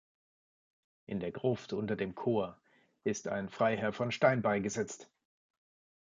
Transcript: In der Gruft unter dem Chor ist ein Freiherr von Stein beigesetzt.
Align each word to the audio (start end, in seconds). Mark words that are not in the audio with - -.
In 1.05 1.19
der 1.19 1.31
Gruft 1.31 1.73
unter 1.73 1.95
dem 1.95 2.15
Chor 2.15 2.59
ist 3.03 3.27
ein 3.27 3.49
Freiherr 3.49 3.93
von 3.93 4.11
Stein 4.11 4.41
beigesetzt. 4.41 5.11